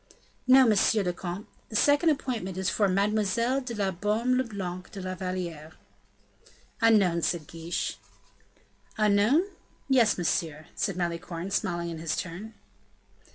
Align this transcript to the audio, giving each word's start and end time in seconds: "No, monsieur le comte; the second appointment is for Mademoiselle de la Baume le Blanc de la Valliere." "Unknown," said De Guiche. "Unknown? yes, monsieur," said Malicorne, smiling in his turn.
"No, 0.47 0.65
monsieur 0.65 1.03
le 1.03 1.13
comte; 1.13 1.47
the 1.69 1.75
second 1.75 2.09
appointment 2.09 2.57
is 2.57 2.71
for 2.71 2.87
Mademoiselle 2.87 3.61
de 3.61 3.75
la 3.75 3.91
Baume 3.91 4.35
le 4.35 4.43
Blanc 4.43 4.89
de 4.91 4.99
la 4.99 5.13
Valliere." 5.13 5.73
"Unknown," 6.81 7.21
said 7.21 7.41
De 7.45 7.51
Guiche. 7.51 7.99
"Unknown? 8.97 9.43
yes, 9.87 10.17
monsieur," 10.17 10.65
said 10.75 10.97
Malicorne, 10.97 11.51
smiling 11.51 11.91
in 11.91 11.99
his 11.99 12.15
turn. 12.15 12.55